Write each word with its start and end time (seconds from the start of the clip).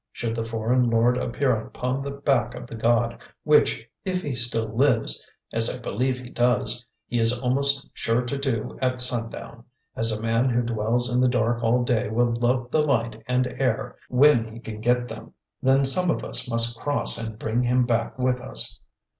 Should 0.11 0.33
the 0.33 0.43
foreign 0.43 0.89
lord 0.89 1.15
appear 1.15 1.55
upon 1.55 2.01
the 2.01 2.09
back 2.09 2.55
of 2.55 2.65
the 2.65 2.73
god, 2.73 3.19
which, 3.43 3.87
if 4.03 4.23
he 4.23 4.33
still 4.33 4.75
lives, 4.75 5.23
as 5.53 5.69
I 5.69 5.79
believe 5.79 6.17
he 6.17 6.31
does, 6.31 6.83
he 7.05 7.19
is 7.19 7.39
almost 7.39 7.87
sure 7.93 8.23
to 8.23 8.35
do 8.35 8.79
at 8.81 8.99
sundown, 8.99 9.63
as 9.95 10.11
a 10.11 10.19
man 10.23 10.49
who 10.49 10.63
dwells 10.63 11.13
in 11.13 11.21
the 11.21 11.27
dark 11.29 11.61
all 11.63 11.83
day 11.83 12.09
will 12.09 12.33
love 12.33 12.71
the 12.71 12.81
light 12.81 13.21
and 13.27 13.45
air 13.45 13.95
when 14.09 14.51
he 14.51 14.59
can 14.59 14.81
get 14.81 15.07
them, 15.07 15.35
then 15.61 15.83
some 15.83 16.09
of 16.09 16.23
us 16.23 16.49
must 16.49 16.79
cross 16.79 17.23
and 17.23 17.37
bring 17.37 17.61
him 17.61 17.85
back 17.85 18.17
with 18.17 18.39
us. 18.41 18.79